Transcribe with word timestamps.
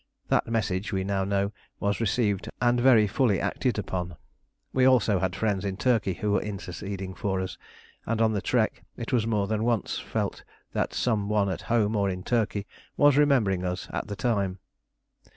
That 0.29 0.47
message, 0.47 0.91
we 0.91 1.03
now 1.03 1.23
know, 1.23 1.51
was 1.79 2.01
received 2.01 2.49
and 2.59 2.79
very 2.81 3.05
fully 3.05 3.39
acted 3.39 3.77
upon. 3.77 4.15
We 4.73 4.81
had 4.81 4.89
also 4.89 5.29
friends 5.29 5.63
in 5.63 5.77
Turkey 5.77 6.15
who 6.15 6.31
were 6.31 6.41
interceding 6.41 7.13
for 7.13 7.39
us; 7.39 7.55
and 8.07 8.19
on 8.19 8.33
the 8.33 8.41
trek 8.41 8.83
it 8.97 9.13
was 9.13 9.27
more 9.27 9.45
than 9.45 9.63
once 9.63 9.99
felt 9.99 10.43
that 10.73 10.95
some 10.95 11.29
one 11.29 11.49
at 11.49 11.61
home 11.69 11.95
or 11.95 12.09
in 12.09 12.23
Turkey 12.23 12.65
was 12.97 13.15
remembering 13.15 13.63
us 13.63 13.87
at 13.93 14.07
the 14.07 14.15
time. 14.15 14.57